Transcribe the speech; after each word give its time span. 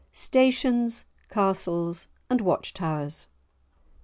Stations, 0.13 1.05
Castles 1.29 2.07
and 2.27 2.41
Watch 2.41 2.73
towers. 2.73 3.27